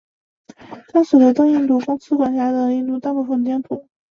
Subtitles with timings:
[0.91, 3.87] 当时的东印度公司管辖着印度的大部分疆土。